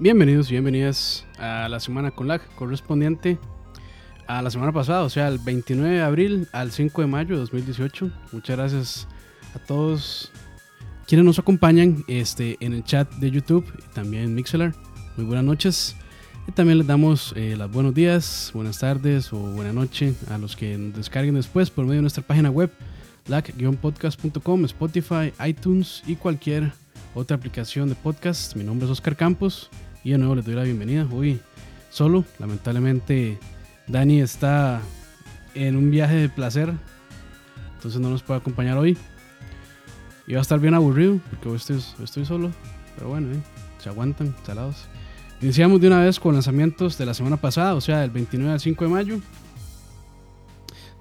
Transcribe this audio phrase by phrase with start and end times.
[0.00, 3.36] Bienvenidos y bienvenidas a la semana con lag correspondiente
[4.28, 7.40] a la semana pasada, o sea, el 29 de abril al 5 de mayo de
[7.40, 8.08] 2018.
[8.30, 9.08] Muchas gracias
[9.56, 10.30] a todos
[11.08, 14.72] quienes nos acompañan este, en el chat de YouTube y también en Mixelar.
[15.16, 15.96] Muy buenas noches.
[16.46, 20.54] Y también les damos eh, los buenos días, buenas tardes o buena noche a los
[20.54, 22.70] que nos descarguen después por medio de nuestra página web,
[23.26, 26.70] lag-podcast.com, Spotify, iTunes y cualquier
[27.16, 28.54] otra aplicación de podcast.
[28.54, 29.68] Mi nombre es Oscar Campos
[30.08, 31.06] y de nuevo les doy la bienvenida.
[31.12, 31.38] Hoy
[31.90, 33.38] solo, lamentablemente
[33.86, 34.80] Dani está
[35.54, 36.72] en un viaje de placer,
[37.74, 38.96] entonces no nos puede acompañar hoy.
[40.32, 42.50] Va a estar bien aburrido porque hoy estoy, estoy solo,
[42.96, 43.40] pero bueno, eh,
[43.76, 44.88] se aguantan, salados.
[45.42, 48.60] Iniciamos de una vez con lanzamientos de la semana pasada, o sea, del 29 al
[48.60, 49.20] 5 de mayo.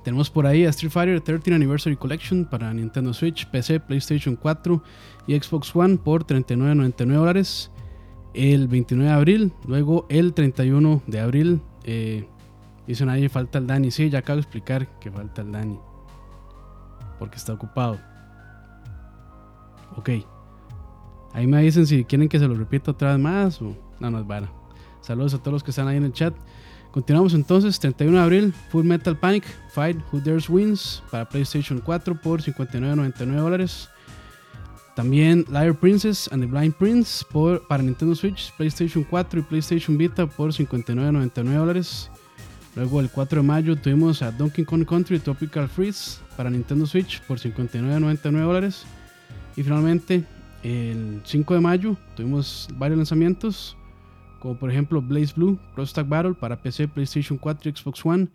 [0.03, 4.83] Tenemos por ahí a Street Fighter 13 Anniversary Collection para Nintendo Switch, PC, PlayStation 4
[5.27, 7.71] y Xbox One por $39.99 dólares
[8.33, 9.53] el 29 de abril.
[9.66, 11.61] Luego el 31 de abril.
[11.83, 12.28] Eh,
[12.86, 13.92] dice nadie, falta el Dani.
[13.92, 15.80] Sí, ya acabo de explicar que falta el Dani.
[17.20, 18.00] Porque está ocupado.
[19.95, 20.09] Ok.
[21.33, 24.28] Ahí me dicen si quieren que se lo repita otra vez más no, no es
[24.28, 24.50] vara.
[25.02, 26.33] Saludos a todos los que están ahí en el chat.
[26.92, 32.20] Continuamos entonces, 31 de abril, Full Metal Panic, Fight Who Dares Wins para PlayStation 4
[32.22, 33.89] por 59.99 dólares.
[34.98, 39.95] También Liar Princess and the Blind Prince por, para Nintendo Switch, PlayStation 4 y PlayStation
[39.95, 42.09] Vita por 59.99 dólares.
[42.76, 47.22] Luego el 4 de mayo tuvimos a Donkey Kong Country Tropical Freeze para Nintendo Switch
[47.28, 48.88] por 59.99 dólares.
[49.56, 50.23] Y finalmente
[50.64, 53.78] el 5 de mayo tuvimos varios lanzamientos
[54.39, 58.30] como por ejemplo Blaze Blue Cross Tag Battle para PC, PlayStation 4 y Xbox One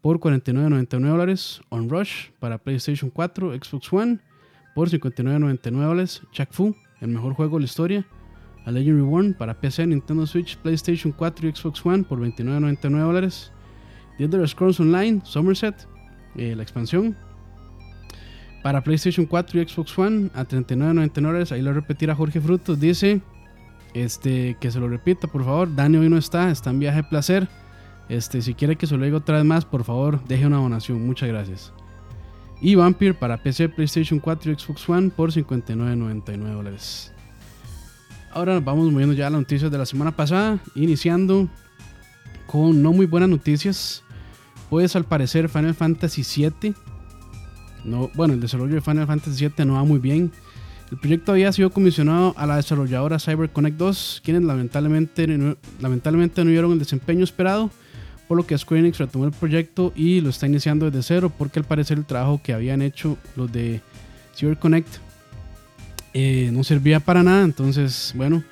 [0.00, 4.18] por 49.99 dólares, On Rush para PlayStation 4, Xbox One
[4.76, 8.06] por 59.99 dólares, Chuck Fu, el mejor juego de la historia,
[8.66, 13.52] A Legend Reborn para PC, Nintendo Switch, PlayStation 4 y Xbox One por 29.99 dólares,
[14.18, 15.88] The Elder Scrolls Online, Somerset,
[16.36, 17.16] eh, la expansión
[18.62, 23.22] para PlayStation 4 y Xbox One a 39.99 dólares, ahí lo repetirá Jorge Frutos, dice
[23.94, 25.74] este, que se lo repita, por favor.
[25.74, 27.48] Dani hoy no está, está en viaje de placer.
[28.10, 31.06] Este, si quiere que se lo diga otra vez más, por favor, deje una donación.
[31.06, 31.72] Muchas gracias.
[32.60, 37.12] Y Vampire para PC, PlayStation 4 y Xbox One por 59.99 dólares.
[38.30, 41.48] Ahora vamos moviendo ya a las noticias de la semana pasada, iniciando
[42.46, 44.02] con no muy buenas noticias.
[44.70, 46.74] Pues al parecer Final Fantasy VII,
[47.84, 50.32] no, bueno, el desarrollo de Final Fantasy VII no va muy bien.
[50.90, 56.72] El proyecto había sido comisionado a la desarrolladora CyberConnect 2, quienes lamentablemente lamentablemente no dieron
[56.72, 57.70] el desempeño esperado,
[58.28, 61.58] por lo que Square Enix retomó el proyecto y lo está iniciando desde cero, porque
[61.58, 63.80] al parecer el trabajo que habían hecho los de
[64.34, 64.88] CyberConnect
[66.14, 67.44] eh, no servía para nada.
[67.44, 68.42] Entonces, bueno,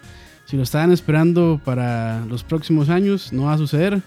[0.47, 4.03] si lo estaban esperando para los próximos años, no va a suceder.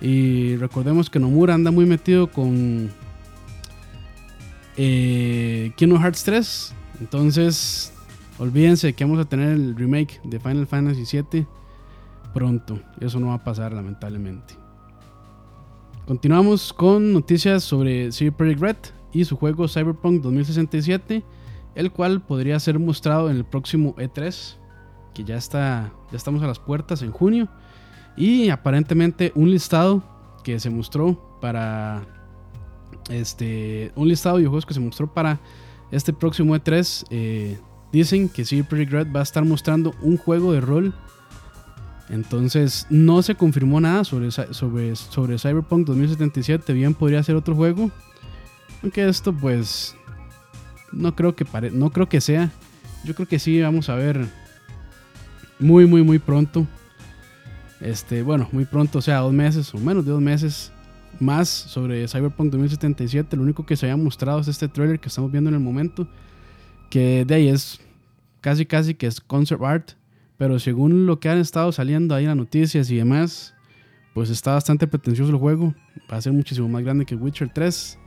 [0.00, 2.90] Y recordemos que Nomura anda muy metido con
[4.76, 7.92] eh, Kingdom Hearts 3 entonces,
[8.38, 11.46] olvídense que vamos a tener el remake de Final Fantasy VII
[12.34, 12.80] pronto.
[13.00, 14.54] Eso no va a pasar, lamentablemente.
[16.08, 18.76] Continuamos con noticias sobre CD Projekt Red
[19.12, 21.22] y su juego Cyberpunk 2067,
[21.74, 24.56] el cual podría ser mostrado en el próximo E3,
[25.12, 27.50] que ya está, ya estamos a las puertas en junio,
[28.16, 30.02] y aparentemente un listado
[30.42, 32.06] que se mostró para
[33.10, 35.38] este, un listado de juegos que se mostró para
[35.90, 37.58] este próximo E3 eh,
[37.92, 40.94] dicen que CD Projekt Red va a estar mostrando un juego de rol.
[42.10, 46.72] Entonces no se confirmó nada sobre, sobre, sobre Cyberpunk 2077.
[46.72, 47.90] Bien podría ser otro juego.
[48.82, 49.94] Aunque esto pues
[50.92, 52.50] no creo que no creo que sea.
[53.04, 54.26] Yo creo que sí vamos a ver
[55.58, 56.66] muy muy muy pronto.
[57.80, 60.72] Este, bueno, muy pronto, o sea, dos meses o menos de dos meses
[61.20, 63.36] más sobre Cyberpunk 2077.
[63.36, 66.08] Lo único que se había mostrado es este trailer que estamos viendo en el momento.
[66.90, 67.80] Que de ahí es
[68.40, 69.90] casi casi que es concept art.
[70.38, 73.54] Pero según lo que han estado saliendo ahí las noticias y demás,
[74.14, 75.74] pues está bastante pretencioso el juego.
[76.10, 77.98] Va a ser muchísimo más grande que Witcher 3.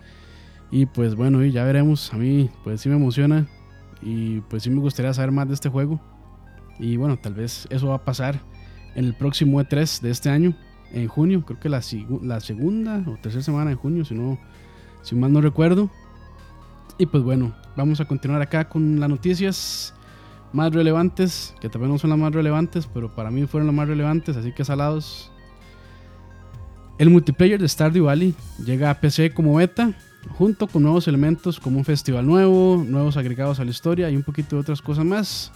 [0.71, 2.13] Y pues bueno, y ya veremos.
[2.13, 3.47] A mí pues sí me emociona.
[4.01, 6.01] Y pues sí me gustaría saber más de este juego.
[6.79, 8.41] Y bueno, tal vez eso va a pasar
[8.95, 10.55] en el próximo E3 de este año
[10.93, 11.81] en junio, creo que la,
[12.21, 14.39] la segunda o tercera semana de junio, si, no,
[15.01, 15.89] si mal no recuerdo.
[16.97, 19.93] Y pues bueno, vamos a continuar acá con las noticias
[20.53, 23.87] más relevantes, que también no son las más relevantes, pero para mí fueron las más
[23.87, 25.31] relevantes, así que salados.
[26.97, 29.93] El multiplayer de Stardew Valley llega a PC como beta,
[30.29, 34.23] junto con nuevos elementos como un festival nuevo, nuevos agregados a la historia y un
[34.23, 35.51] poquito de otras cosas más.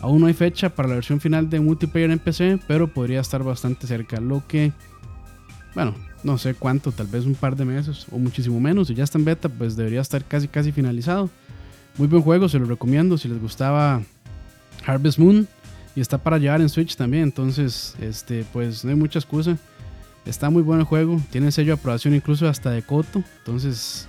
[0.00, 3.42] Aún no hay fecha para la versión final de multiplayer en PC, pero podría estar
[3.42, 4.20] bastante cerca.
[4.20, 4.72] Lo que,
[5.74, 5.94] bueno,
[6.24, 8.88] no sé cuánto, tal vez un par de meses o muchísimo menos.
[8.88, 11.30] Si ya está en beta, pues debería estar casi casi finalizado.
[11.96, 13.16] Muy buen juego, se lo recomiendo.
[13.16, 14.02] Si les gustaba
[14.84, 15.48] Harvest Moon
[15.96, 19.56] y está para llevar en Switch también, entonces, este, pues no hay mucha excusa.
[20.24, 24.08] Está muy bueno el juego, tiene sello de aprobación incluso hasta de Coto, entonces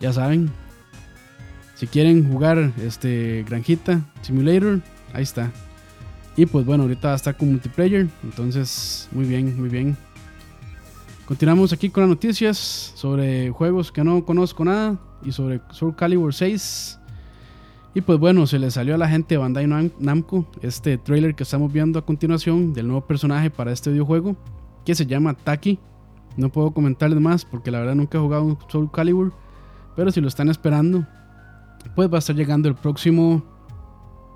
[0.00, 0.50] ya saben.
[1.76, 4.80] Si quieren jugar este Granjita Simulator,
[5.12, 5.52] ahí está.
[6.36, 9.96] Y pues bueno, ahorita estar con multiplayer, entonces muy bien, muy bien.
[11.24, 12.56] Continuamos aquí con las noticias
[12.94, 16.97] sobre juegos que no conozco nada y sobre Soul Calibur 6.
[17.94, 19.66] Y pues bueno, se le salió a la gente de Bandai
[19.98, 24.36] Namco este trailer que estamos viendo a continuación del nuevo personaje para este videojuego
[24.84, 25.78] que se llama Taki.
[26.36, 29.32] No puedo comentarles más porque la verdad nunca he jugado un Soul Calibur.
[29.96, 31.04] Pero si lo están esperando,
[31.96, 33.42] pues va a estar llegando el próximo.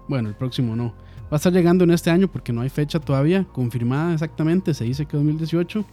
[0.09, 0.95] Bueno, el próximo no.
[1.25, 4.75] Va a estar llegando en este año porque no hay fecha todavía confirmada exactamente.
[4.75, 5.85] Se dice que 2018.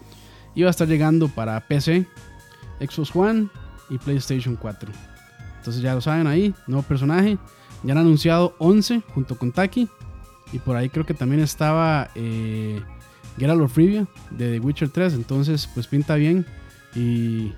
[0.55, 2.07] Y va a estar llegando para PC,
[2.79, 3.47] Xbox One
[3.89, 4.91] y PlayStation 4.
[5.59, 7.37] Entonces ya lo saben ahí, nuevo personaje.
[7.83, 9.87] Ya han anunciado 11 junto con Taki.
[10.51, 12.81] Y por ahí creo que también estaba eh,
[13.37, 16.45] Geralt de The Witcher 3, entonces pues pinta bien
[16.95, 17.53] y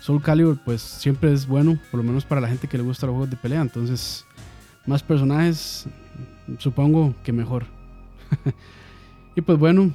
[0.00, 3.06] Soul Calibur pues siempre es bueno, por lo menos para la gente que le gusta
[3.06, 4.24] los juegos de pelea, entonces
[4.86, 5.86] más personajes
[6.58, 7.66] supongo que mejor.
[9.36, 9.94] y pues bueno,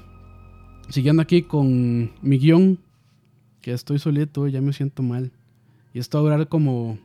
[0.90, 2.80] siguiendo aquí con mi guion,
[3.62, 5.32] que estoy solito, ya me siento mal.
[5.94, 7.00] Y esto va a durar como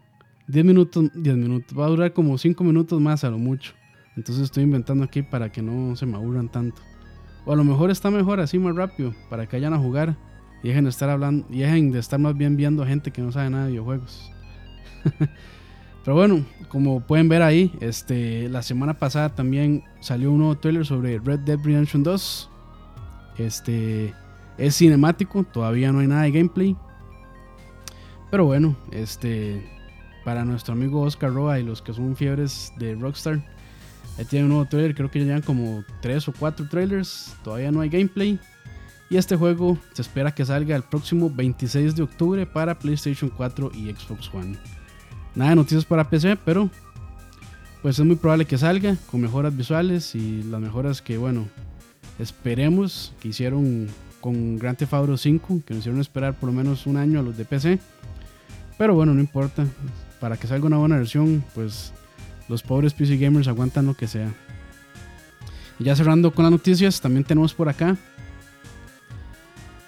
[0.50, 3.72] 10 minutos, 10 minutos, va a durar como 5 minutos más a lo mucho.
[4.16, 6.82] Entonces estoy inventando aquí para que no se me aburran tanto.
[7.44, 10.16] O a lo mejor está mejor así más rápido, para que vayan a jugar
[10.62, 13.30] y dejen de estar hablando, y dejen de estar más bien viendo gente que no
[13.30, 14.30] sabe nada de videojuegos.
[16.04, 20.84] Pero bueno, como pueden ver ahí, este, la semana pasada también salió un nuevo trailer
[20.84, 22.50] sobre Red Dead Redemption 2.
[23.38, 24.14] Este
[24.58, 26.76] es cinemático, todavía no hay nada de gameplay.
[28.30, 29.79] Pero bueno, este
[30.24, 33.42] para nuestro amigo Oscar Roa y los que son fiebres de Rockstar,
[34.18, 37.70] Ahí tiene un nuevo trailer, creo que ya llevan como 3 o 4 trailers, todavía
[37.70, 38.38] no hay gameplay.
[39.08, 43.72] Y este juego se espera que salga el próximo 26 de octubre para PlayStation 4
[43.74, 44.56] y Xbox One.
[45.34, 46.70] Nada de noticias para PC, pero
[47.82, 51.48] pues es muy probable que salga con mejoras visuales y las mejoras que, bueno,
[52.18, 53.88] esperemos que hicieron
[54.20, 57.22] con Grand Theft Auto 5, que nos hicieron esperar por lo menos un año a
[57.22, 57.78] los de PC.
[58.76, 59.66] Pero bueno, no importa.
[60.20, 61.92] Para que salga una buena versión, pues
[62.48, 64.32] los pobres PC gamers aguantan lo que sea.
[65.78, 67.96] Y ya cerrando con las noticias, también tenemos por acá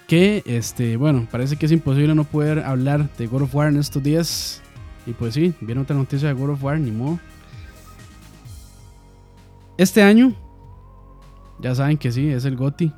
[0.06, 3.78] que, este, bueno, parece que es imposible no poder hablar de God of War en
[3.78, 4.62] estos días.
[5.06, 7.18] Y pues sí, viene otra noticia de God of War, ni modo.
[9.76, 10.34] Este año,
[11.60, 12.92] ya saben que sí, es el GOTI.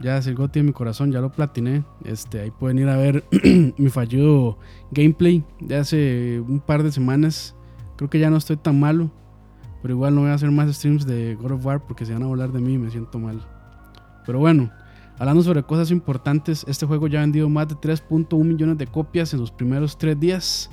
[0.00, 1.84] Ya es el GOTI de mi corazón, ya lo platiné.
[2.04, 3.24] Este, ahí pueden ir a ver
[3.78, 4.58] mi fallido
[4.90, 7.54] gameplay de hace un par de semanas
[7.96, 9.10] Creo que ya no estoy tan malo.
[9.82, 12.22] Pero igual no voy a hacer más streams de God of War porque se van
[12.22, 13.46] a volar de mí y me siento mal.
[14.24, 14.70] Pero bueno,
[15.18, 19.34] hablando sobre cosas importantes, este juego ya ha vendido más de 3.1 millones de copias
[19.34, 20.70] en sus primeros 3 días,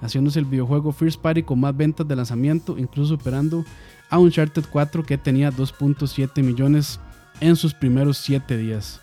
[0.00, 3.64] haciéndose el videojuego First Party con más ventas de lanzamiento, incluso superando
[4.08, 6.98] a Uncharted 4 que tenía 2.7 millones
[7.40, 9.00] en sus primeros 7 días.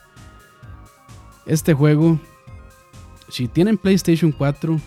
[1.45, 2.19] Este juego,
[3.29, 4.79] si tienen PlayStation 4,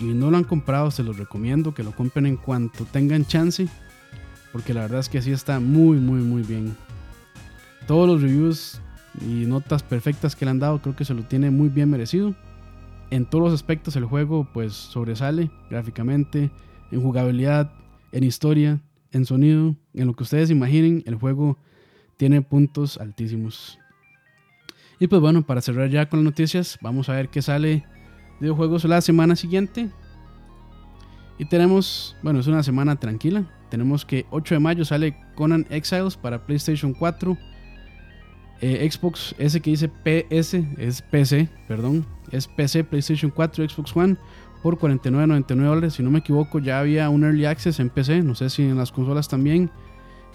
[0.00, 3.68] y no lo han comprado, se los recomiendo que lo compren en cuanto tengan chance.
[4.52, 6.76] Porque la verdad es que así está muy, muy, muy bien.
[7.86, 8.80] Todos los reviews
[9.20, 12.34] y notas perfectas que le han dado, creo que se lo tiene muy bien merecido.
[13.10, 16.50] En todos los aspectos el juego pues sobresale gráficamente,
[16.90, 17.72] en jugabilidad,
[18.12, 18.80] en historia,
[19.12, 21.58] en sonido, en lo que ustedes imaginen, el juego
[22.18, 23.78] tiene puntos altísimos.
[25.00, 27.86] Y pues bueno, para cerrar ya con las noticias, vamos a ver qué sale
[28.40, 29.88] videojuegos la semana siguiente.
[31.38, 33.44] Y tenemos, bueno, es una semana tranquila.
[33.70, 37.38] Tenemos que 8 de mayo sale Conan Exiles para PlayStation 4.
[38.60, 42.04] Eh, Xbox, ese que dice PS, es PC, perdón.
[42.32, 44.16] Es PC, PlayStation 4, Xbox One
[44.64, 45.94] por 49.99 dólares.
[45.94, 48.22] Si no me equivoco, ya había un Early Access en PC.
[48.22, 49.70] No sé si en las consolas también.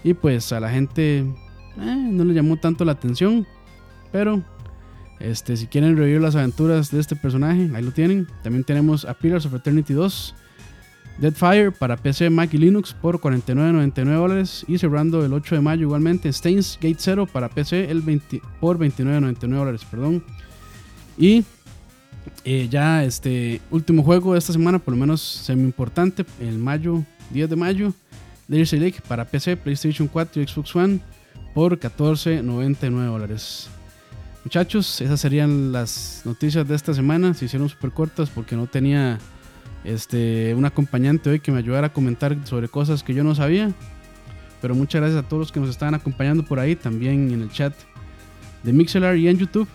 [0.05, 1.25] Y pues a la gente
[1.79, 3.45] eh, no le llamó tanto la atención.
[4.11, 4.41] Pero
[5.19, 8.27] este, si quieren revivir las aventuras de este personaje, ahí lo tienen.
[8.43, 10.35] También tenemos a Pillars of Eternity 2,
[11.19, 14.65] Deadfire para PC, Mac y Linux por 49.99 dólares.
[14.67, 18.77] Y cerrando el 8 de mayo igualmente, Stains Gate 0 para PC el 20, por
[18.77, 19.81] 29.99 dólares.
[21.17, 21.43] Y
[22.45, 27.03] eh, ya este último juego de esta semana, por lo menos semi importante, el mayo,
[27.31, 27.93] 10 de mayo,
[28.47, 30.99] League para PC, PlayStation 4 y Xbox One
[31.53, 33.69] por 14.99 dólares.
[34.43, 37.33] Muchachos, esas serían las noticias de esta semana.
[37.33, 39.19] Se hicieron súper cortas porque no tenía
[39.83, 43.71] este, un acompañante hoy que me ayudara a comentar sobre cosas que yo no sabía.
[44.61, 47.51] Pero muchas gracias a todos los que nos están acompañando por ahí, también en el
[47.51, 47.73] chat
[48.63, 49.67] de Mixelar y en YouTube.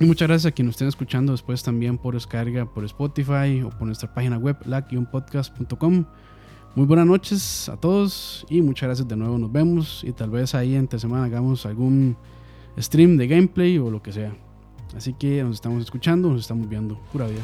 [0.00, 3.86] Y muchas gracias a quienes estén escuchando después también por descarga por Spotify o por
[3.86, 6.04] nuestra página web la-podcast.com.
[6.74, 9.36] Muy buenas noches a todos y muchas gracias de nuevo.
[9.36, 12.16] Nos vemos y tal vez ahí entre semana hagamos algún
[12.80, 14.34] stream de gameplay o lo que sea.
[14.96, 16.98] Así que nos estamos escuchando, nos estamos viendo.
[17.12, 17.42] Pura vida.